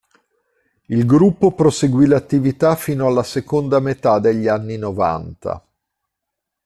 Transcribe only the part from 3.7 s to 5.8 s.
metà degli anni novanta.